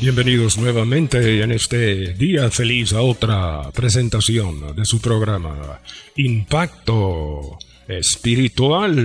[0.00, 5.82] Bienvenidos nuevamente en este día feliz a otra presentación de su programa
[6.16, 8.96] Impacto Espiritual.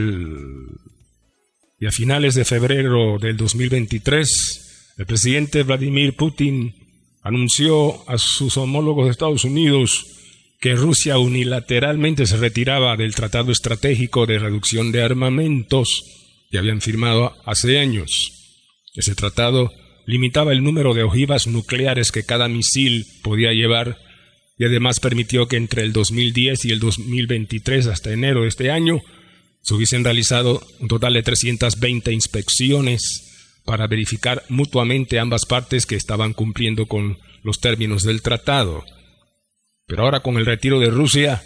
[1.77, 6.73] Y a finales de febrero del 2023, el presidente Vladimir Putin
[7.23, 10.05] anunció a sus homólogos de Estados Unidos
[10.61, 16.05] que Rusia unilateralmente se retiraba del Tratado Estratégico de Reducción de Armamentos
[16.49, 18.31] que habían firmado hace años.
[18.93, 19.73] Ese tratado
[20.05, 23.97] limitaba el número de ojivas nucleares que cada misil podía llevar
[24.57, 29.01] y además permitió que entre el 2010 y el 2023 hasta enero de este año
[29.61, 36.33] se hubiesen realizado un total de 320 inspecciones para verificar mutuamente ambas partes que estaban
[36.33, 38.85] cumpliendo con los términos del tratado.
[39.87, 41.41] Pero ahora con el retiro de Rusia,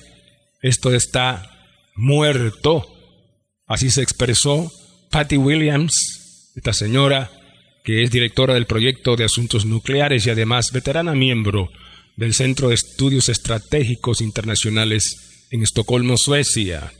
[0.61, 1.49] esto está
[1.95, 2.85] muerto.
[3.65, 4.71] Así se expresó
[5.11, 7.31] Patty Williams, esta señora
[7.83, 11.72] que es directora del proyecto de asuntos nucleares y además veterana miembro
[12.16, 16.91] del Centro de Estudios Estratégicos Internacionales en Estocolmo, Suecia.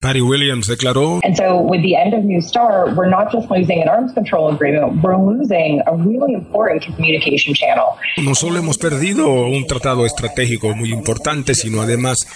[0.00, 1.18] Patty Williams declaró.
[1.24, 4.54] And so, with the end of New START, we're not just losing an arms control
[4.54, 7.86] agreement, we're losing a really important communication channel.
[8.16, 12.28] No solo hemos perdido un tratado estratégico muy importante, sino además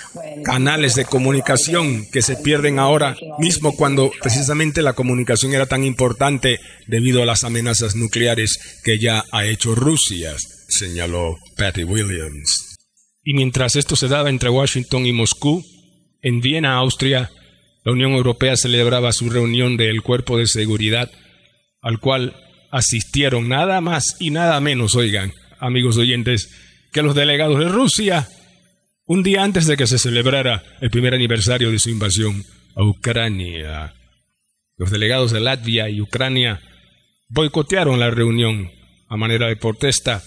[0.43, 6.59] canales de comunicación que se pierden ahora mismo cuando precisamente la comunicación era tan importante
[6.89, 10.35] debido a las amenazas nucleares que ya ha hecho Rusia,
[10.67, 12.77] señaló Patty Williams.
[13.23, 15.63] Y mientras esto se daba entre Washington y Moscú,
[16.23, 17.31] en Viena, Austria,
[17.85, 21.11] la Unión Europea celebraba su reunión del Cuerpo de Seguridad,
[21.81, 22.37] al cual
[22.71, 26.51] asistieron nada más y nada menos, oigan, amigos oyentes,
[26.93, 28.29] que los delegados de Rusia,
[29.07, 32.45] un día antes de que se celebrara el primer aniversario de su invasión
[32.77, 33.95] a Ucrania.
[34.77, 36.61] Los delegados de Latvia y Ucrania
[37.29, 38.71] boicotearon la reunión
[39.09, 40.23] a manera de protesta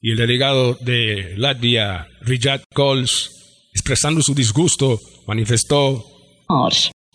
[0.00, 6.04] y el delegado de Latvia, Richard Kols, expresando su disgusto, manifestó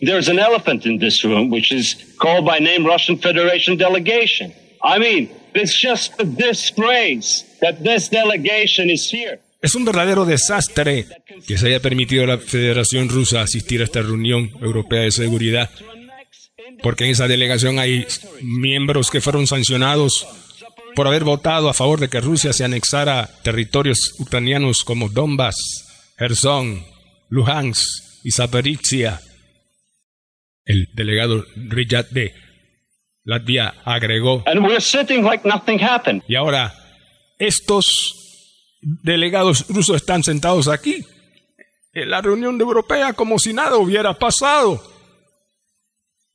[0.00, 4.52] There's an elephant in this room, which is called by name Russian Federation delegation.
[4.82, 9.40] I mean, it's just a disgrace that this delegation is here.
[9.62, 11.06] Es un verdadero desastre
[11.46, 15.68] que se haya permitido a la Federación Rusa asistir a esta reunión europea de seguridad,
[16.82, 18.06] porque en esa delegación hay
[18.40, 20.26] miembros que fueron sancionados
[20.96, 26.82] por haber votado a favor de que Rusia se anexara territorios ucranianos como Donbass, Kherson,
[27.28, 29.20] Luhansk y Zaporizhia.
[30.64, 32.34] El delegado Richard de
[33.24, 34.42] Latvia agregó.
[36.28, 36.74] Y ahora,
[37.38, 38.16] estos
[38.80, 41.04] delegados rusos están sentados aquí,
[41.92, 44.82] en la reunión de europea, como si nada hubiera pasado.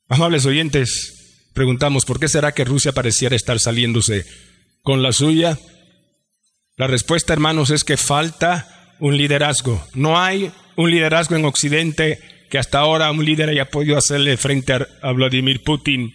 [0.08, 4.26] Amables oyentes, preguntamos, ¿por qué será que Rusia pareciera estar saliéndose
[4.82, 5.58] con la suya?
[6.78, 9.84] La respuesta, hermanos, es que falta un liderazgo.
[9.94, 12.20] No hay un liderazgo en Occidente
[12.50, 16.14] que hasta ahora un líder haya podido hacerle frente a, Vladimir Putin.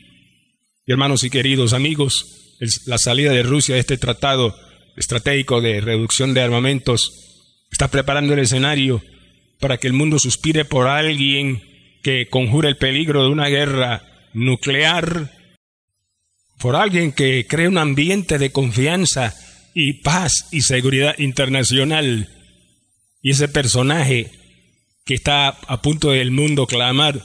[0.86, 2.56] Y hermanos y queridos amigos,
[2.86, 4.56] la salida de Rusia de este tratado
[4.96, 9.02] estratégico de reducción de armamentos está preparando el escenario
[9.60, 11.62] para que el mundo suspire por alguien
[12.02, 15.30] que conjure el peligro de una guerra nuclear,
[16.58, 19.34] por alguien que cree un ambiente de confianza
[19.74, 22.28] y paz y seguridad internacional.
[23.22, 24.30] Y ese personaje
[25.04, 27.22] que está a punto del mundo clamar,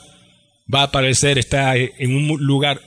[0.72, 2.80] va a aparecer, está en un lugar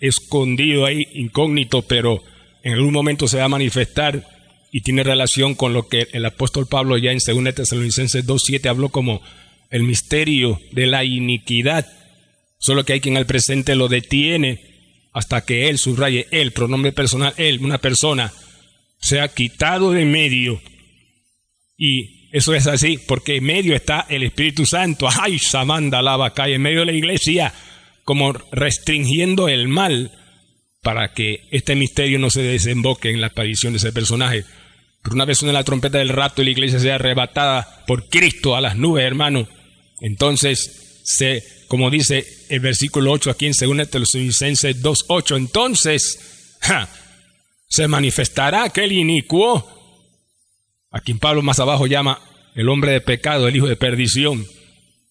[0.00, 2.22] escondido ahí, incógnito, pero
[2.62, 4.26] en algún momento se va a manifestar
[4.72, 8.88] y tiene relación con lo que el apóstol Pablo ya en 2 Tesalonicenses 2.7 habló
[8.88, 9.22] como
[9.70, 11.86] el misterio de la iniquidad.
[12.58, 14.74] Solo que hay quien al presente lo detiene
[15.12, 18.32] hasta que él subraye, él, pronombre personal, él, una persona,
[19.00, 20.60] sea quitado de medio
[21.76, 25.06] y eso es así, porque en medio está el Espíritu Santo.
[25.20, 27.54] ¡Ay, Samanda lava cae en medio de la iglesia,
[28.02, 30.10] como restringiendo el mal
[30.82, 34.44] para que este misterio no se desemboque en la aparición de ese personaje.
[35.00, 38.56] Pero una vez suene la trompeta del rato y la iglesia sea arrebatada por Cristo
[38.56, 39.46] a las nubes, hermano,
[40.00, 46.58] entonces se, como dice el versículo 8 aquí en 2 Tesalonicenses 2.8, entonces
[47.68, 49.83] se manifestará aquel inicuo,
[50.94, 52.20] a quien Pablo más abajo llama
[52.54, 54.46] el hombre de pecado, el hijo de perdición,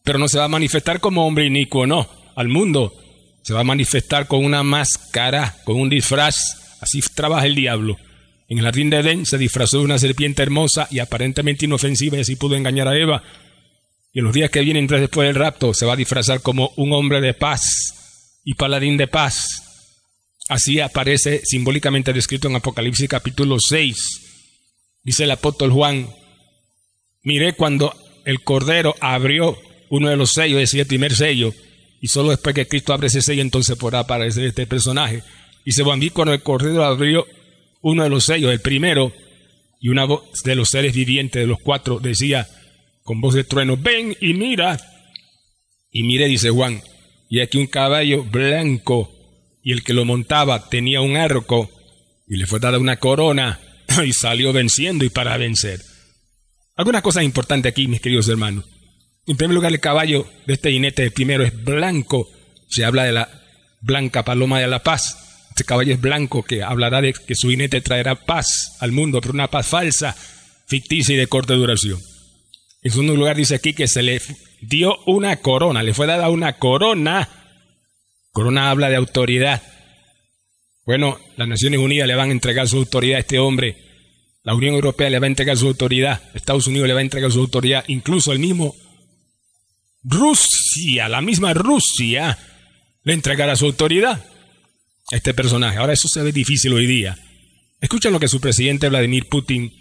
[0.04, 2.08] pero no se va a manifestar como hombre inicuo, no,
[2.38, 2.94] al mundo
[3.42, 7.98] se va a manifestar con una máscara, con un disfraz, así trabaja el diablo.
[8.48, 12.22] En el jardín de Edén se disfrazó de una serpiente hermosa y aparentemente inofensiva y
[12.22, 13.22] así pudo engañar a Eva.
[14.14, 16.94] Y en los días que vienen después del rapto se va a disfrazar como un
[16.94, 19.64] hombre de paz y paladín de paz.
[20.48, 24.23] Así aparece simbólicamente descrito en Apocalipsis capítulo 6.
[25.04, 26.08] Dice el apóstol Juan,
[27.24, 27.94] miré cuando
[28.26, 29.58] el Cordero abrió
[29.90, 31.54] uno de los sellos, decir, el primer sello,
[32.02, 35.24] y solo después que Cristo abre ese sello entonces podrá aparecer este personaje.
[35.66, 37.26] Dice Juan, vi cuando el Cordero abrió
[37.82, 39.14] uno de los sellos, el primero,
[39.80, 42.48] y una voz de los seres vivientes de los cuatro decía
[43.04, 44.80] con voz de trueno, ven y mira.
[45.92, 46.82] Y mire, dice Juan,
[47.30, 49.12] y aquí un caballo blanco
[49.62, 51.70] y el que lo montaba tenía un arco
[52.28, 53.60] y le fue dada una corona
[54.06, 55.82] y salió venciendo y para vencer.
[56.76, 58.66] Alguna cosa importante aquí, mis queridos hermanos.
[59.28, 62.30] En primer lugar, el caballo de este jinete primero es blanco.
[62.70, 63.30] Se habla de la
[63.82, 65.46] blanca paloma de la paz.
[65.50, 69.34] Este caballo es blanco que hablará de que su jinete traerá paz al mundo, pero
[69.34, 70.16] una paz falsa,
[70.68, 72.00] ficticia y de corta duración.
[72.82, 74.20] En segundo lugar, dice aquí que se le
[74.62, 77.30] dio una corona, le fue dada una corona
[78.34, 79.62] Corona habla de autoridad.
[80.88, 83.78] Bueno, las Naciones Unidas le van a entregar su autoridad a este hombre.
[84.44, 86.22] La Unión Europea le va a entregar su autoridad.
[86.34, 87.86] Estados Unidos le va a entregar su autoridad.
[87.88, 88.76] Incluso el mismo
[90.04, 92.38] Rusia, la misma Rusia,
[93.04, 94.26] le entregará su autoridad
[95.12, 95.78] a este personaje.
[95.78, 97.18] Ahora eso se ve difícil hoy día.
[97.80, 99.74] Escuchen lo que su presidente Vladimir Putin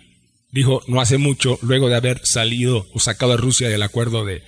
[0.52, 4.42] dijo no hace mucho, luego de haber salido o sacado a Rusia del acuerdo de,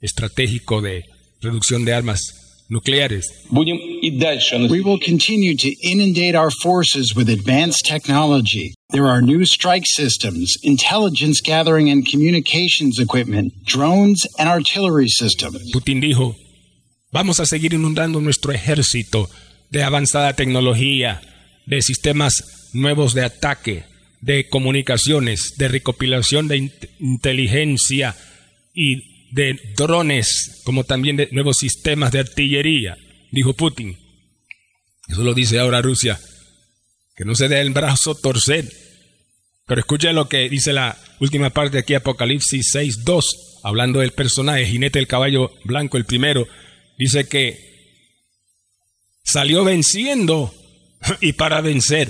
[0.00, 1.04] estratégico de
[1.40, 2.39] reducción de armas
[2.70, 3.26] nucleares.
[3.50, 8.74] We will continue to inundate our forces with advanced technology.
[8.90, 15.70] There are new strike systems, intelligence gathering and communications equipment, drones and artillery systems.
[15.72, 16.36] Putin dijo,
[17.12, 19.28] vamos a seguir inundando nuestro ejército
[19.70, 21.20] de avanzada tecnología,
[21.66, 23.84] de sistemas nuevos de ataque,
[24.20, 28.16] de comunicaciones, de recopilación de inteligencia
[28.74, 32.96] y de drones, como también de nuevos sistemas de artillería,
[33.30, 33.96] dijo Putin.
[35.08, 36.20] Eso lo dice ahora Rusia.
[37.16, 38.70] Que no se dé el brazo torcer.
[39.66, 43.22] Pero escuchen lo que dice la última parte aquí, Apocalipsis 6.2,
[43.62, 46.46] hablando del personaje, jinete del caballo blanco, el primero.
[46.98, 47.70] Dice que
[49.24, 50.52] salió venciendo
[51.20, 52.08] y para vencer.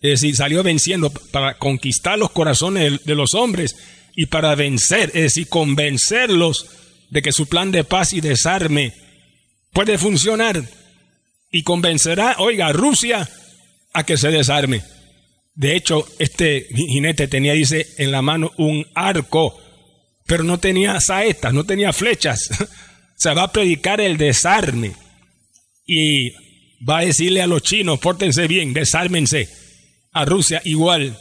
[0.00, 3.74] Es decir, salió venciendo para conquistar los corazones de los hombres
[4.16, 6.66] y para vencer, es decir, convencerlos
[7.10, 8.92] de que su plan de paz y desarme
[9.72, 10.62] puede funcionar
[11.50, 13.28] y convencerá, oiga, a Rusia
[13.92, 14.82] a que se desarme.
[15.54, 19.56] De hecho, este jinete tenía, dice, en la mano un arco,
[20.26, 22.50] pero no tenía saetas, no tenía flechas.
[23.16, 24.92] se va a predicar el desarme
[25.86, 26.32] y
[26.86, 29.48] va a decirle a los chinos, pórtense bien, desármense.
[30.12, 31.18] A Rusia igual,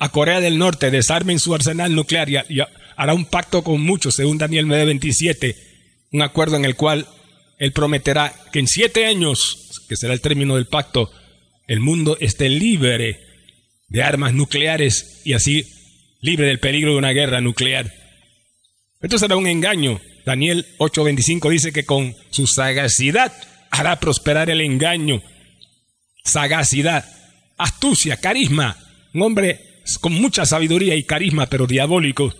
[0.00, 2.60] a Corea del Norte desarmen su arsenal nuclear y,
[2.96, 5.56] hará un pacto con muchos, según Daniel 9:27,
[6.12, 7.06] un acuerdo en el cual
[7.58, 11.12] él prometerá que en siete años, que será el término del pacto,
[11.68, 13.20] el mundo esté libre
[13.88, 15.66] de armas nucleares y así
[16.22, 17.92] libre del peligro de una guerra nuclear.
[19.02, 20.00] Esto será un engaño.
[20.24, 23.32] Daniel 8:25 dice que con su sagacidad
[23.70, 25.22] hará prosperar el engaño.
[26.24, 27.04] Sagacidad,
[27.58, 28.78] astucia, carisma.
[29.12, 32.34] Un hombre con mucha sabiduría y carisma, pero diabólico.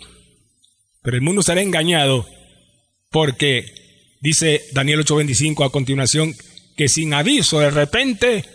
[1.01, 2.27] Pero el mundo será engañado
[3.09, 3.65] porque
[4.21, 6.33] dice Daniel 8:25 a continuación
[6.77, 8.45] que sin aviso de repente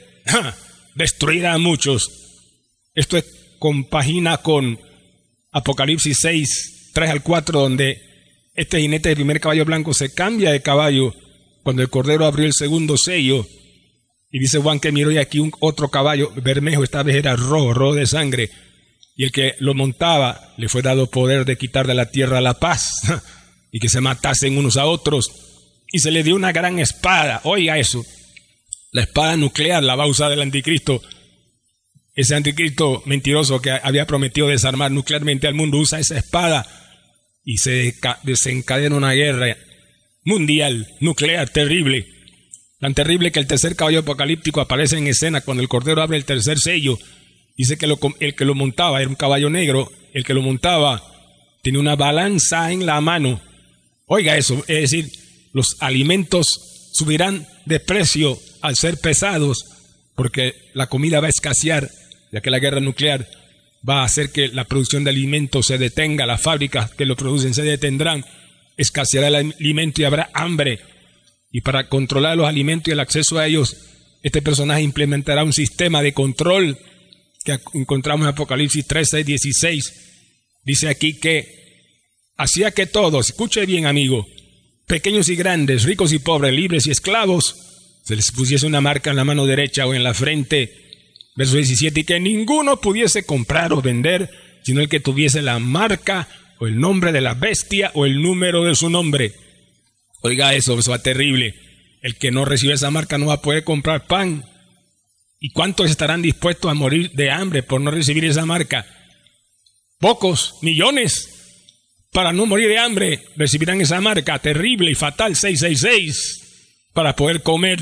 [0.95, 2.11] destruirá a muchos.
[2.95, 3.25] Esto es
[3.59, 4.79] compagina con
[5.53, 8.03] Apocalipsis 6, 3 al 4, donde
[8.55, 11.15] este jinete del primer caballo blanco se cambia de caballo
[11.63, 13.47] cuando el cordero abrió el segundo sello.
[14.31, 17.75] Y dice Juan que miró y aquí un otro caballo bermejo, esta vez era rojo,
[17.75, 18.51] rojo de sangre
[19.17, 22.55] y el que lo montaba le fue dado poder de quitar de la tierra la
[22.55, 23.01] paz
[23.73, 25.31] y que se matasen unos a otros
[25.91, 27.41] y se le dio una gran espada.
[27.45, 28.05] Oiga eso,
[28.93, 31.01] la espada nuclear la va a usar el anticristo.
[32.15, 36.67] Ese anticristo mentiroso que había prometido desarmar nuclearmente al mundo usa esa espada
[37.45, 39.57] y se desencadena una guerra
[40.25, 42.07] mundial, nuclear, terrible.
[42.81, 46.25] Tan terrible que el tercer caballo apocalíptico aparece en escena cuando el Cordero abre el
[46.27, 46.99] tercer sello
[47.57, 47.87] Dice que
[48.21, 51.03] el que lo montaba era un caballo negro, el que lo montaba
[51.63, 53.41] tenía una balanza en la mano.
[54.07, 55.11] Oiga eso, es decir,
[55.53, 59.65] los alimentos subirán de precio al ser pesados,
[60.15, 61.91] porque la comida va a escasear
[62.33, 63.27] ya que la guerra nuclear
[63.89, 67.55] va a hacer que la producción de alimentos se detenga, las fábricas que lo producen
[67.55, 68.25] se detendrán,
[68.77, 70.81] escaseará el alimento y habrá hambre.
[71.51, 73.77] Y para controlar los alimentos y el acceso a ellos,
[74.23, 76.79] este personaje implementará un sistema de control
[77.47, 79.93] que encontramos en Apocalipsis 13, 16.
[80.65, 81.95] Dice aquí que
[82.37, 84.27] hacía que todos, escuche bien amigo,
[84.87, 87.57] pequeños y grandes, ricos y pobres, libres y esclavos,
[88.05, 90.73] se les pusiese una marca en la mano derecha o en la frente.
[91.37, 94.31] Verso 17, y que ninguno pudiese comprar o vender,
[94.63, 98.65] sino el que tuviese la marca o el nombre de la bestia o el número
[98.65, 99.33] de su nombre.
[100.23, 101.55] Oiga eso, eso va terrible.
[102.01, 104.45] El que no recibe esa marca no va a poder comprar pan.
[105.39, 108.87] ¿Y cuántos estarán dispuestos a morir de hambre por no recibir esa marca?
[109.99, 111.33] Pocos, millones.
[112.13, 117.79] Para no morir de hambre recibirán esa marca terrible y fatal 666 para poder comer.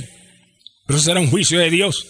[0.86, 2.08] Pero eso será un juicio de Dios.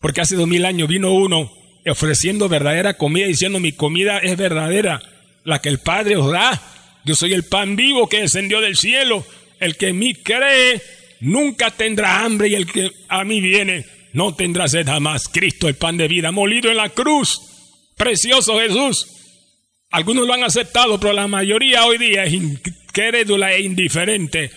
[0.00, 1.50] Porque hace dos mil años vino uno
[1.88, 5.00] ofreciendo verdadera comida diciendo mi comida es verdadera
[5.44, 6.62] la que el Padre os da.
[7.04, 9.26] Yo soy el pan vivo que descendió del cielo.
[9.58, 10.80] El que en mí cree
[11.20, 15.28] nunca tendrá hambre y el que a mí viene no tendrá sed jamás.
[15.28, 17.38] Cristo, el pan de vida, molido en la cruz.
[17.98, 19.06] Precioso Jesús.
[19.90, 24.50] Algunos lo han aceptado, pero la mayoría hoy día es incrédula e indiferente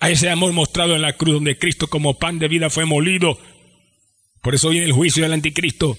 [0.00, 3.38] a ese amor mostrado en la cruz, donde Cristo como pan de vida fue molido.
[4.42, 5.96] Por eso viene el juicio del anticristo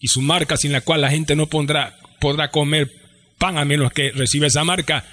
[0.00, 1.94] y su marca sin la cual la gente no podrá
[2.50, 2.90] comer
[3.36, 5.04] pan a menos que reciba esa marca.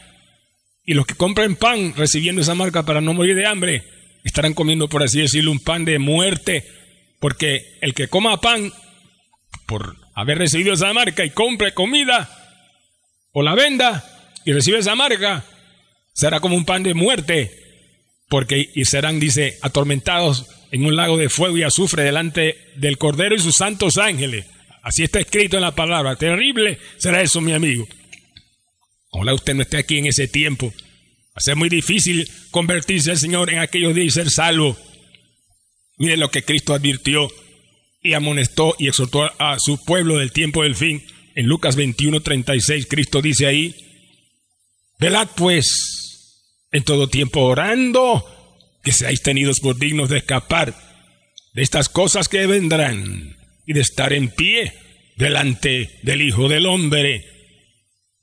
[0.86, 3.84] Y los que compren pan recibiendo esa marca para no morir de hambre,
[4.24, 6.83] estarán comiendo, por así decirlo, un pan de muerte,
[7.24, 8.74] porque el que coma pan
[9.66, 12.30] por haber recibido esa marca y compre comida
[13.32, 14.04] o la venda
[14.44, 15.46] y recibe esa marca,
[16.14, 17.50] será como un pan de muerte,
[18.28, 23.36] porque y serán, dice, atormentados en un lago de fuego y azufre delante del Cordero
[23.36, 24.46] y sus santos ángeles.
[24.82, 26.18] Así está escrito en la palabra.
[26.18, 27.88] Terrible será eso, mi amigo.
[29.12, 30.74] Ojalá usted no esté aquí en ese tiempo.
[30.76, 34.78] Va a ser muy difícil convertirse al Señor en aquellos días y ser salvo.
[35.98, 37.30] Mire lo que Cristo advirtió
[38.02, 41.04] y amonestó y exhortó a su pueblo del tiempo del fin.
[41.36, 43.76] En Lucas 21, 36, Cristo dice ahí,
[45.00, 48.26] velad pues en todo tiempo orando,
[48.84, 50.76] que seáis tenidos por dignos de escapar
[51.54, 54.74] de estas cosas que vendrán y de estar en pie
[55.16, 57.26] delante del Hijo del Hombre.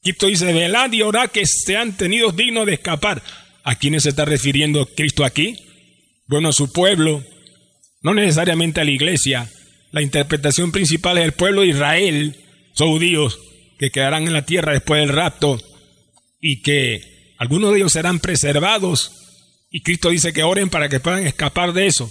[0.02, 3.22] Cristo dice, velad y orad que sean tenidos dignos de escapar.
[3.62, 5.56] ¿A quiénes se está refiriendo Cristo aquí?
[6.26, 7.22] Bueno, a su pueblo,
[8.02, 9.50] no necesariamente a la iglesia.
[9.92, 12.36] La interpretación principal es el pueblo de Israel,
[12.72, 13.38] son judíos
[13.78, 15.60] que quedarán en la tierra después del rapto
[16.40, 19.12] y que algunos de ellos serán preservados.
[19.70, 22.10] Y Cristo dice que oren para que puedan escapar de eso.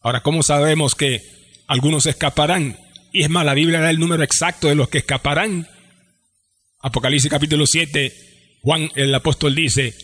[0.00, 1.22] Ahora, ¿cómo sabemos que
[1.66, 2.78] algunos escaparán?
[3.12, 5.68] Y es más, la Biblia da el número exacto de los que escaparán.
[6.80, 8.12] Apocalipsis capítulo 7,
[8.62, 9.94] Juan el apóstol dice,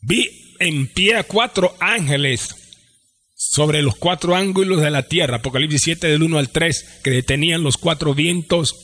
[0.00, 2.65] vi en pie a cuatro ángeles
[3.48, 7.62] sobre los cuatro ángulos de la tierra, Apocalipsis 7 del 1 al 3, que detenían
[7.62, 8.74] los cuatro vientos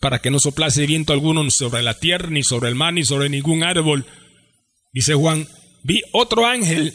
[0.00, 3.28] para que no soplase viento alguno sobre la tierra, ni sobre el mar, ni sobre
[3.28, 4.06] ningún árbol.
[4.92, 5.48] Dice Juan,
[5.82, 6.94] vi otro ángel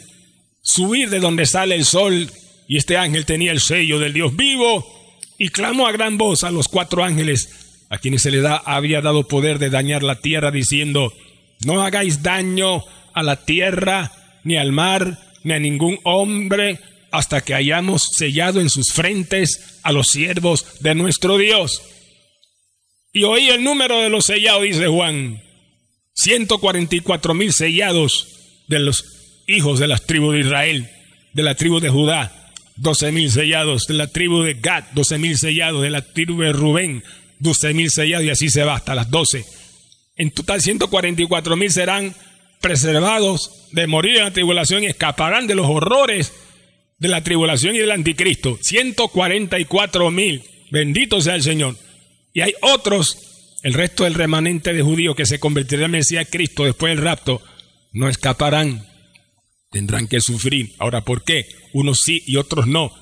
[0.62, 2.30] subir de donde sale el sol,
[2.66, 4.84] y este ángel tenía el sello del Dios vivo,
[5.38, 9.02] y clamó a gran voz a los cuatro ángeles a quienes se le da, había
[9.02, 11.12] dado poder de dañar la tierra, diciendo,
[11.64, 14.12] no hagáis daño a la tierra,
[14.44, 16.80] ni al mar, ni a ningún hombre,
[17.12, 21.82] hasta que hayamos sellado en sus frentes a los siervos de nuestro Dios.
[23.12, 25.42] Y oí el número de los sellados, dice Juan,
[26.14, 28.28] 144 mil sellados
[28.66, 29.04] de los
[29.46, 30.90] hijos de las tribus de Israel,
[31.34, 35.36] de la tribu de Judá, 12 mil sellados de la tribu de Gad, 12 mil
[35.36, 37.04] sellados de la tribu de Rubén,
[37.40, 39.44] 12 mil sellados y así se va hasta las 12.
[40.16, 42.14] En total 144 mil serán
[42.62, 46.32] preservados de morir en la tribulación y escaparán de los horrores
[47.02, 48.58] de la tribulación y del anticristo.
[48.62, 50.44] 144 mil.
[50.70, 51.76] Bendito sea el Señor.
[52.32, 56.64] Y hay otros, el resto del remanente de judíos que se convertirán en Mesías Cristo
[56.64, 57.42] después del rapto,
[57.92, 58.86] no escaparán.
[59.72, 60.74] Tendrán que sufrir.
[60.78, 61.44] Ahora, ¿por qué?
[61.72, 62.92] Unos sí y otros no.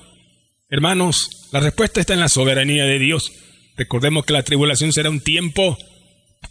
[0.67, 3.31] Hermanos, la respuesta está en la soberanía de Dios.
[3.77, 5.77] Recordemos que la tribulación será un tiempo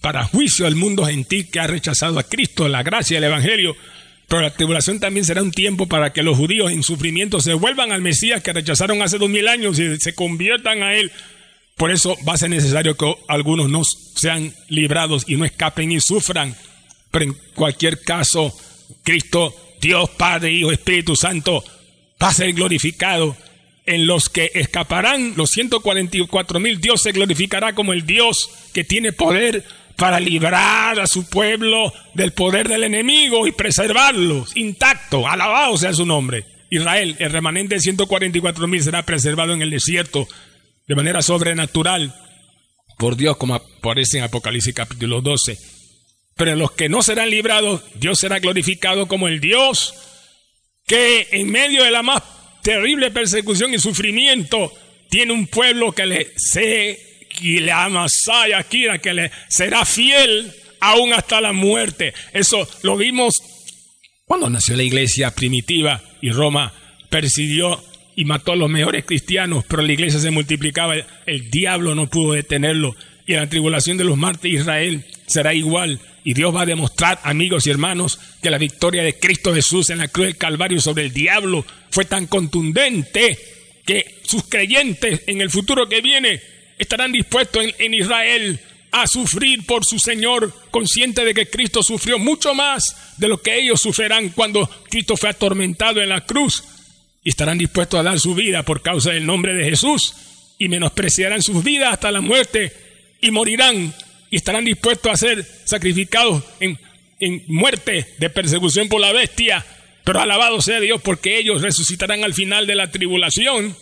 [0.00, 3.74] para juicio al mundo gentil que ha rechazado a Cristo, la gracia del Evangelio.
[4.30, 7.90] Pero la tribulación también será un tiempo para que los judíos en sufrimiento se vuelvan
[7.90, 11.10] al Mesías que rechazaron hace dos mil años y se conviertan a Él.
[11.76, 13.82] Por eso va a ser necesario que algunos no
[14.14, 16.54] sean librados y no escapen y sufran.
[17.10, 18.56] Pero en cualquier caso,
[19.02, 21.64] Cristo, Dios, Padre, Hijo, Espíritu Santo,
[22.22, 23.36] va a ser glorificado
[23.84, 29.12] en los que escaparán los 144 mil, Dios se glorificará como el Dios que tiene
[29.12, 29.64] poder
[30.00, 35.28] para librar a su pueblo del poder del enemigo y preservarlos intacto.
[35.28, 36.46] Alabado sea su nombre.
[36.70, 40.26] Israel, el remanente de 144 mil, será preservado en el desierto
[40.88, 42.14] de manera sobrenatural
[42.96, 45.58] por Dios, como aparece en Apocalipsis capítulo 12.
[46.34, 49.92] Pero los que no serán librados, Dios será glorificado como el Dios
[50.86, 52.22] que en medio de la más
[52.62, 54.72] terrible persecución y sufrimiento
[55.10, 57.09] tiene un pueblo que le se
[57.40, 62.14] le amasaya que le será fiel aún hasta la muerte.
[62.32, 63.42] Eso lo vimos
[64.30, 66.72] cuando nació la iglesia primitiva y Roma
[67.08, 67.82] persiguió
[68.14, 70.94] y mató a los mejores cristianos, pero la iglesia se multiplicaba,
[71.26, 72.94] el diablo no pudo detenerlo.
[73.26, 75.98] Y en la tribulación de los mártires de Israel será igual.
[76.22, 79.98] Y Dios va a demostrar, amigos y hermanos, que la victoria de Cristo Jesús en
[79.98, 83.36] la cruz del Calvario sobre el diablo fue tan contundente
[83.84, 86.40] que sus creyentes en el futuro que viene
[86.80, 88.60] estarán dispuestos en, en Israel
[88.92, 93.56] a sufrir por su Señor, consciente de que Cristo sufrió mucho más de lo que
[93.56, 96.64] ellos sufrirán cuando Cristo fue atormentado en la cruz.
[97.22, 100.14] Y estarán dispuestos a dar su vida por causa del nombre de Jesús
[100.58, 102.72] y menospreciarán sus vidas hasta la muerte
[103.20, 103.94] y morirán
[104.30, 106.78] y estarán dispuestos a ser sacrificados en,
[107.18, 109.64] en muerte de persecución por la bestia.
[110.04, 113.76] Pero alabado sea Dios porque ellos resucitarán al final de la tribulación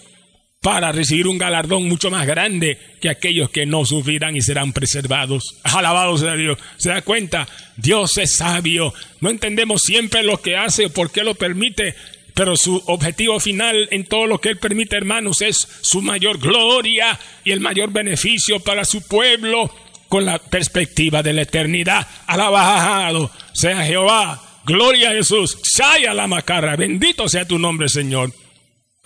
[0.61, 5.61] para recibir un galardón mucho más grande que aquellos que no sufrirán y serán preservados.
[5.63, 6.59] Alabado sea Dios.
[6.77, 7.49] ¿Se da cuenta?
[7.77, 8.93] Dios es sabio.
[9.21, 11.95] No entendemos siempre lo que hace o por qué lo permite,
[12.35, 17.19] pero su objetivo final en todo lo que Él permite, hermanos, es su mayor gloria
[17.45, 19.73] y el mayor beneficio para su pueblo
[20.09, 22.07] con la perspectiva de la eternidad.
[22.27, 24.43] Alabado sea Jehová.
[24.65, 25.59] Gloria a Jesús.
[25.63, 26.77] Shaya la macarra.
[26.77, 28.33] Bendito sea tu nombre, Señor.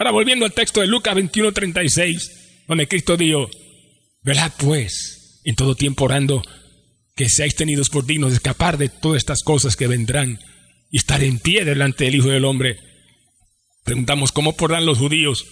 [0.03, 3.49] Ahora volviendo al texto de Lucas 21:36, donde Cristo dijo,
[4.25, 6.43] velad pues en todo tiempo orando
[7.15, 10.41] que seáis tenidos por dignos de escapar de todas estas cosas que vendrán
[10.91, 12.81] y estar en pie delante del Hijo del Hombre.
[13.85, 15.47] Preguntamos, ¿cómo podrán los judíos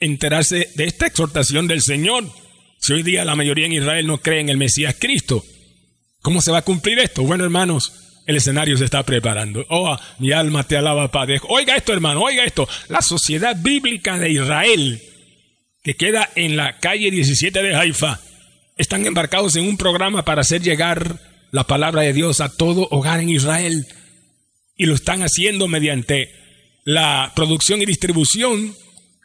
[0.00, 2.24] enterarse de esta exhortación del Señor
[2.78, 5.44] si hoy día la mayoría en Israel no cree en el Mesías Cristo?
[6.22, 7.22] ¿Cómo se va a cumplir esto?
[7.22, 7.92] Bueno, hermanos,
[8.30, 9.66] el escenario se está preparando.
[9.68, 11.40] Oh, mi alma te alaba, Padre.
[11.48, 12.68] Oiga esto, hermano, oiga esto.
[12.88, 15.02] La sociedad bíblica de Israel,
[15.82, 18.20] que queda en la calle 17 de Haifa,
[18.76, 21.18] están embarcados en un programa para hacer llegar
[21.50, 23.86] la palabra de Dios a todo hogar en Israel.
[24.76, 26.32] Y lo están haciendo mediante
[26.84, 28.74] la producción y distribución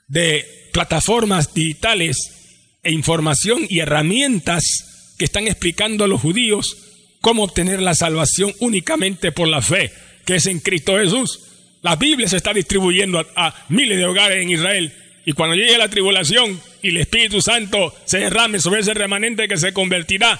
[0.07, 6.84] de plataformas digitales e información y herramientas que están explicando a los judíos
[7.25, 9.91] cómo obtener la salvación únicamente por la fe,
[10.25, 11.39] que es en Cristo Jesús.
[11.81, 14.93] La Biblia se está distribuyendo a, miles de hogares en Israel.
[15.25, 19.57] Y cuando llegue la tribulación y el Espíritu Santo se derrame sobre ese remanente que
[19.57, 20.39] se convertirá,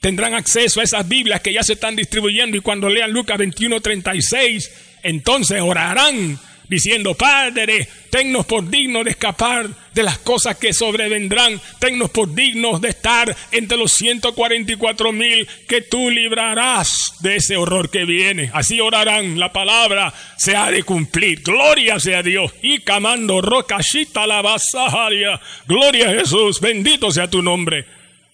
[0.00, 2.56] tendrán acceso a esas Biblias que ya se están distribuyendo.
[2.56, 4.72] Y cuando lean Lucas 21:36,
[5.04, 6.36] entonces orarán
[6.68, 12.80] diciendo, Padre, tennos por dignos de escapar de las cosas que sobrevendrán, tennos por dignos
[12.80, 18.50] de estar entre los 144 mil que tú librarás de ese horror que viene.
[18.52, 21.42] Así orarán, la palabra se ha de cumplir.
[21.42, 22.52] Gloria sea Dios.
[22.62, 25.40] Y camando rocachita la basajaria.
[25.66, 27.86] Gloria a Jesús, bendito sea tu nombre.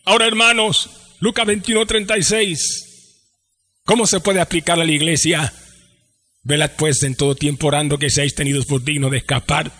[0.04, 2.86] Ahora, hermanos, Lucas 21, 36.
[3.84, 5.52] ¿Cómo se puede aplicar a la iglesia?
[6.42, 9.70] Velad pues en todo tiempo orando que seáis tenidos por dignos de escapar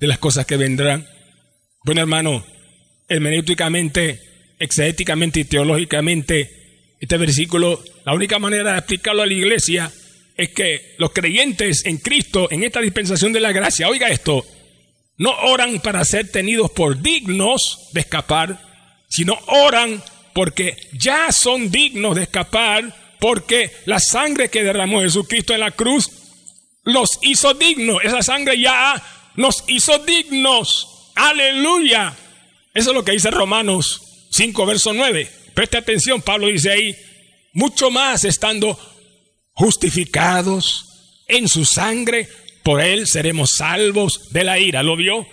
[0.00, 1.06] de las cosas que vendrán.
[1.82, 2.44] Bueno, hermano,
[3.08, 4.20] hermenéuticamente,
[4.58, 9.90] exegéticamente y teológicamente, este versículo, la única manera de aplicarlo a la iglesia
[10.36, 14.44] es que los creyentes en Cristo, en esta dispensación de la gracia, oiga esto,
[15.16, 18.60] no oran para ser tenidos por dignos de escapar,
[19.08, 20.02] sino oran
[20.34, 26.10] porque ya son dignos de escapar porque la sangre que derramó Jesucristo en la cruz
[26.84, 28.02] los hizo dignos.
[28.04, 29.02] Esa sangre ya
[29.36, 30.99] nos hizo dignos.
[31.20, 32.16] Aleluya.
[32.72, 35.30] Eso es lo que dice Romanos 5, verso 9.
[35.52, 36.96] Preste atención, Pablo dice ahí,
[37.52, 38.78] mucho más estando
[39.52, 40.86] justificados
[41.28, 42.26] en su sangre,
[42.62, 44.82] por él seremos salvos de la ira.
[44.82, 45.26] ¿Lo vio?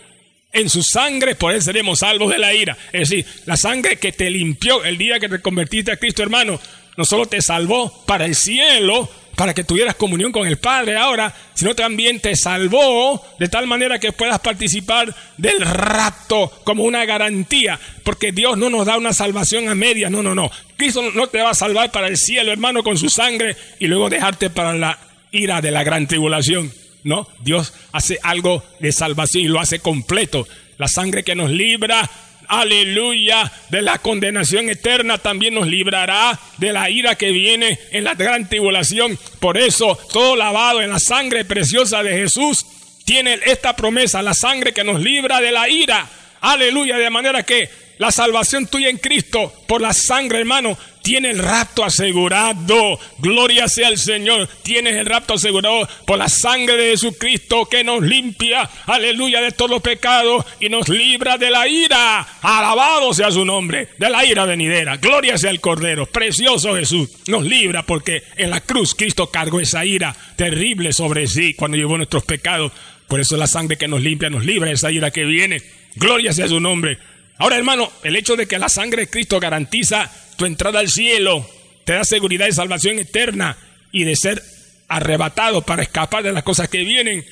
[0.52, 2.78] En su sangre, por él seremos salvos de la ira.
[2.91, 6.60] Es decir, la sangre que te limpió el día que te convertiste a Cristo, hermano,
[6.97, 11.32] no solo te salvó para el cielo, para que tuvieras comunión con el Padre ahora,
[11.54, 17.80] sino también te salvó de tal manera que puedas participar del rapto como una garantía,
[18.04, 20.50] porque Dios no nos da una salvación a media, no, no, no.
[20.76, 24.10] Cristo no te va a salvar para el cielo, hermano, con su sangre y luego
[24.10, 24.97] dejarte para la
[25.32, 26.73] ira de la gran tribulación.
[27.04, 30.47] No, Dios hace algo de salvación y lo hace completo.
[30.80, 32.10] la sangre que nos libra
[32.47, 38.15] aleluya, de la condenación eterna, también nos librará de la ira que viene en la
[38.15, 39.17] gran tribulación.
[39.39, 42.65] Por eso, todo lavado en la sangre preciosa de Jesús
[43.05, 46.07] tiene esta promesa, la sangre que nos libra de la ira.
[46.41, 51.39] Aleluya, de manera que la salvación tuya en Cristo por la sangre, hermano, tiene el
[51.39, 53.00] rapto asegurado.
[53.17, 54.47] Gloria sea al Señor.
[54.62, 59.80] Tienes el rapto asegurado por la sangre de Jesucristo que nos limpia, aleluya, de todo
[59.80, 62.19] pecado y nos libra de la ira.
[62.41, 64.97] Alabado sea su nombre, de la ira venidera.
[64.97, 66.06] Gloria sea el Cordero.
[66.06, 67.10] Precioso Jesús.
[67.28, 71.97] Nos libra porque en la cruz Cristo cargó esa ira terrible sobre sí cuando llevó
[71.97, 72.73] nuestros pecados.
[73.08, 75.63] Por eso la sangre que nos limpia nos libra de esa ira que viene.
[75.97, 76.97] Gloria sea su nombre.
[77.38, 81.47] Ahora, hermano, el hecho de que la sangre de Cristo garantiza tu entrada al cielo,
[81.86, 83.57] te da seguridad de salvación eterna
[83.91, 84.41] y de ser
[84.88, 87.25] arrebatado para escapar de las cosas que vienen,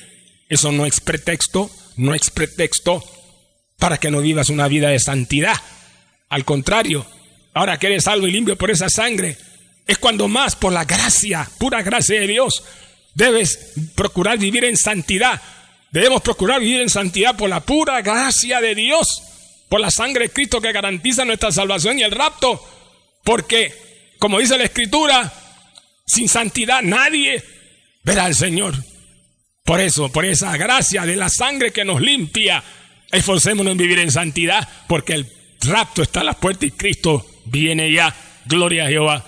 [0.48, 3.02] eso no es pretexto, no es pretexto
[3.78, 5.56] para que no vivas una vida de santidad.
[6.28, 7.06] Al contrario,
[7.54, 9.36] ahora que eres salvo y limpio por esa sangre,
[9.86, 12.64] es cuando más por la gracia, pura gracia de Dios,
[13.14, 15.40] debes procurar vivir en santidad.
[15.96, 19.22] Debemos procurar vivir en santidad por la pura gracia de Dios
[19.70, 22.62] por la sangre de Cristo que garantiza nuestra salvación y el rapto.
[23.24, 23.72] Porque,
[24.18, 25.32] como dice la Escritura,
[26.04, 27.42] sin santidad nadie
[28.02, 28.74] verá al Señor.
[29.64, 32.62] Por eso, por esa gracia de la sangre que nos limpia,
[33.10, 35.26] esforcémonos en vivir en santidad, porque el
[35.62, 38.14] rapto está a la puerta y Cristo viene ya.
[38.44, 39.24] Gloria a Jehová.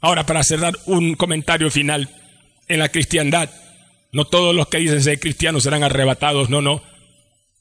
[0.00, 2.08] Ahora, para cerrar un comentario final
[2.68, 3.50] en la cristiandad,
[4.16, 6.82] no todos los que dicen ser cristianos serán arrebatados, no, no.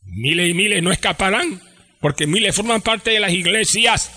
[0.06, 1.62] Miles y miles no escaparán
[2.00, 4.10] porque miles forman parte de las iglesias,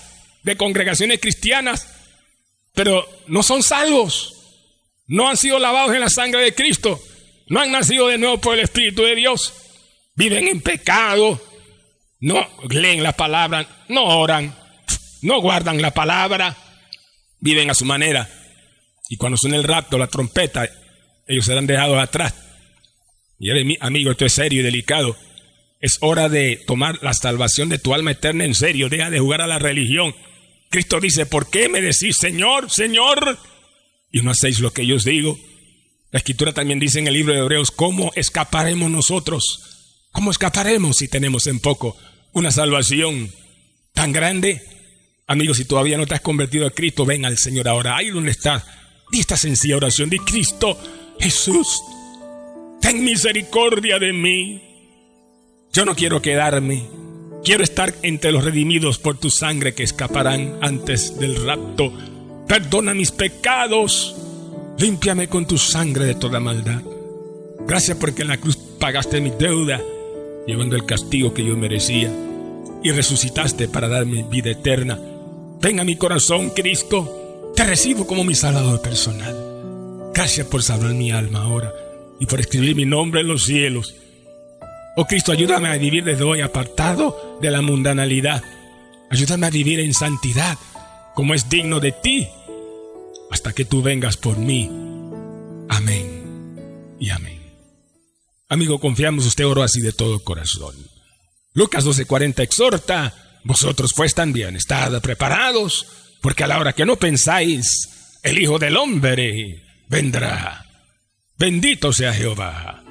[0.44, 1.88] de congregaciones cristianas,
[2.74, 4.36] pero no son salvos,
[5.08, 7.02] no han sido lavados en la sangre de Cristo,
[7.48, 9.52] no han nacido de nuevo por el Espíritu de Dios,
[10.14, 11.42] viven en pecado,
[12.20, 14.54] no leen la palabra, no oran,
[15.22, 16.56] no guardan la palabra,
[17.40, 18.30] viven a su manera.
[19.08, 20.68] Y cuando suena el rapto, la trompeta,
[21.28, 22.34] ellos serán dejados atrás.
[23.38, 25.16] Y amigo, esto es serio y delicado.
[25.80, 28.88] Es hora de tomar la salvación de tu alma eterna en serio.
[28.88, 30.14] Deja de jugar a la religión.
[30.70, 33.38] Cristo dice, ¿por qué me decís Señor, Señor?
[34.10, 35.38] Y no hacéis lo que yo os digo.
[36.10, 40.08] La escritura también dice en el libro de Hebreos, ¿cómo escaparemos nosotros?
[40.10, 41.96] ¿Cómo escaparemos si tenemos en poco
[42.32, 43.30] una salvación
[43.92, 44.62] tan grande?
[45.26, 47.96] Amigos, si todavía no te has convertido a Cristo, ven al Señor ahora.
[47.96, 48.64] Ahí donde está.
[49.12, 50.08] Di esta sencilla oración.
[50.08, 50.78] Di Cristo,
[51.18, 51.82] Jesús,
[52.80, 54.62] ten misericordia de mí.
[55.72, 56.86] Yo no quiero quedarme.
[57.44, 61.92] Quiero estar entre los redimidos por tu sangre que escaparán antes del rapto.
[62.46, 64.16] Perdona mis pecados.
[64.78, 66.82] Límpiame con tu sangre de toda maldad.
[67.66, 69.80] Gracias porque en la cruz pagaste mi deuda,
[70.46, 72.10] llevando el castigo que yo merecía,
[72.82, 74.98] y resucitaste para darme vida eterna.
[75.60, 77.52] Ven a mi corazón, Cristo.
[77.54, 79.47] Te recibo como mi salvador personal.
[80.18, 81.72] Gracias por salvar mi alma ahora
[82.18, 83.94] y por escribir mi nombre en los cielos
[84.96, 88.42] Oh Cristo, ayúdame a vivir desde hoy apartado de la mundanalidad.
[89.10, 90.58] Ayúdame a vivir en santidad,
[91.14, 92.26] como es digno de ti,
[93.30, 94.68] hasta que tú vengas por mí.
[95.68, 97.40] Amén y amén.
[98.48, 100.74] Amigo, confiamos, usted oro así de todo corazón.
[101.54, 105.86] Lucas 12:40 exhorta, vosotros pues también estad preparados,
[106.20, 110.64] porque a la hora que no pensáis, el Hijo del Hombre vendrá.
[111.38, 112.82] Bendito sea Jehová.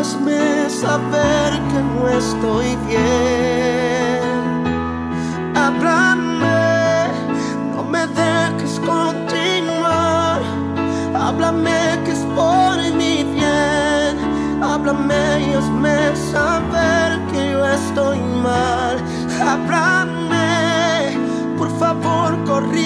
[0.00, 4.20] hazme saber que no estoy bien.
[5.54, 6.39] Háblame,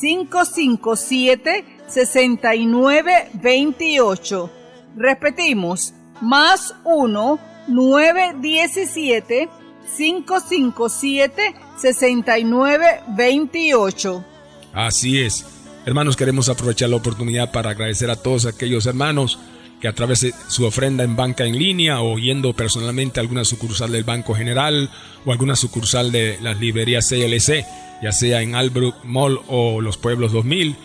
[0.01, 4.51] 557 6928.
[4.97, 5.93] Repetimos,
[6.23, 7.39] más 1
[7.69, 9.49] 917
[9.97, 14.25] 557 6928.
[14.73, 15.45] Así es.
[15.85, 19.39] Hermanos, queremos aprovechar la oportunidad para agradecer a todos aquellos hermanos
[19.81, 23.45] que a través de su ofrenda en banca en línea o yendo personalmente a alguna
[23.45, 24.91] sucursal del Banco General
[25.25, 27.65] o alguna sucursal de las librerías CLC,
[28.03, 30.77] ya sea en Albrook Mall o Los Pueblos 2000,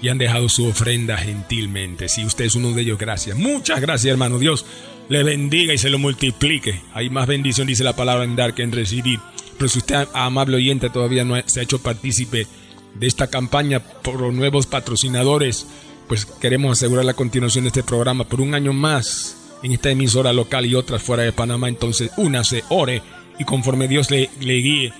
[0.00, 2.08] y han dejado su ofrenda gentilmente.
[2.08, 3.36] Si usted es uno de ellos, gracias.
[3.36, 4.38] Muchas gracias, hermano.
[4.38, 4.64] Dios
[5.08, 6.80] le bendiga y se lo multiplique.
[6.94, 9.20] Hay más bendición, dice la palabra en dar que en recibir.
[9.56, 12.46] Pero si usted, amable oyente, todavía no se ha hecho partícipe
[12.94, 15.66] de esta campaña por nuevos patrocinadores,
[16.08, 20.32] pues queremos asegurar la continuación de este programa por un año más en esta emisora
[20.32, 21.68] local y otras fuera de Panamá.
[21.68, 23.02] Entonces, únase, ore
[23.38, 24.92] y conforme Dios le, le guíe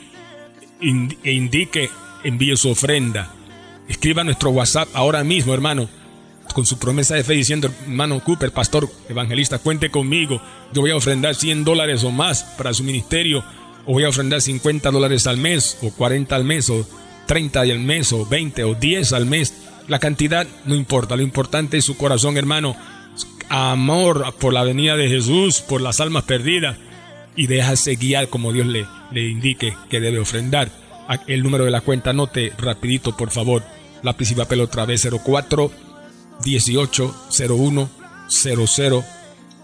[0.81, 1.91] e indique,
[2.23, 3.35] envíe su ofrenda
[3.89, 5.89] Escriba nuestro WhatsApp ahora mismo, hermano,
[6.55, 10.43] con su promesa de fe diciendo, hermano Cooper, pastor, evangelista, cuente conmigo.
[10.75, 13.43] Yo voy a ofrendar 100 dólares o más para su ministerio,
[13.87, 16.87] o voy a ofrendar 50 dólares al mes, o 40 al mes, o
[17.27, 19.55] 30 al mes, o 20 o 10 al mes.
[19.89, 22.77] La cantidad no importa, lo importante es su corazón, hermano.
[23.49, 26.77] Amor por la venida de Jesús, por las almas perdidas,
[27.35, 30.71] y déjase guiar como Dios le, le indique que debe ofrendar.
[31.27, 33.63] El número de la cuenta, note rapidito, por favor
[34.03, 35.71] lápiz y papel otra vez 04
[36.45, 37.15] 18
[37.49, 37.91] 01
[38.29, 39.05] 00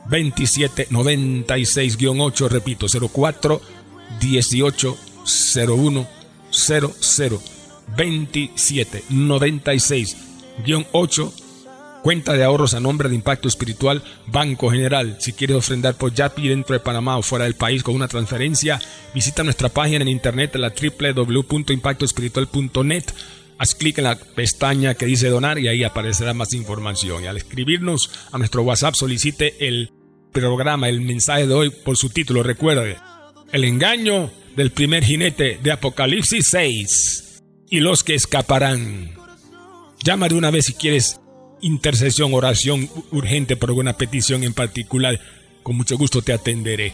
[0.07, 3.61] 27 96 8 repito 04
[4.21, 4.97] 18
[5.67, 6.09] 01
[6.51, 7.54] 00
[7.97, 10.17] 27 96
[10.93, 11.33] 8
[12.05, 15.17] Cuenta de ahorros a nombre de Impacto Espiritual, Banco General.
[15.21, 18.79] Si quieres ofrendar por Yapi dentro de Panamá o fuera del país con una transferencia,
[19.15, 23.05] visita nuestra página en internet la www.impactoespiritual.net
[23.57, 27.25] haz clic en la pestaña que dice donar y ahí aparecerá más información.
[27.25, 29.91] Y al escribirnos a nuestro WhatsApp solicite el
[30.31, 32.43] programa, el mensaje de hoy por su título.
[32.43, 32.99] Recuerde,
[33.51, 37.24] el engaño del primer jinete de Apocalipsis 6
[37.75, 39.11] y los que escaparán.
[40.05, 41.21] Llama de una vez si quieres
[41.61, 45.19] intercesión, oración urgente por alguna petición en particular.
[45.65, 46.93] Con mucho gusto te atenderé.